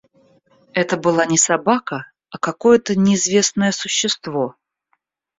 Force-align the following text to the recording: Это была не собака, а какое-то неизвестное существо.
Это 0.73 0.97
была 0.97 1.25
не 1.27 1.37
собака, 1.37 2.11
а 2.31 2.39
какое-то 2.39 2.95
неизвестное 2.97 3.71
существо. 3.71 4.55